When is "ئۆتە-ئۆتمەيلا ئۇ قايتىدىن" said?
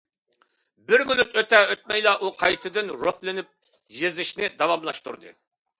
1.41-2.91